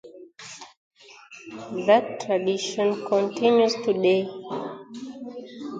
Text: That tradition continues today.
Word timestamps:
That 1.85 2.21
tradition 2.21 3.05
continues 3.05 3.75
today. 3.85 4.27